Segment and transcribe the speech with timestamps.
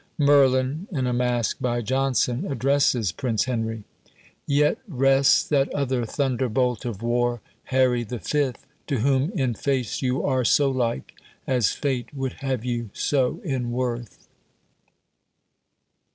[0.17, 3.83] Merlin, in a masque by Jonson, addresses Prince Henry,
[4.47, 10.23] Yet rests that other thunderbolt of war, Harry the Fifth; to whom in face you
[10.25, 11.13] are So like,
[11.45, 14.27] as fate would have you so in worth.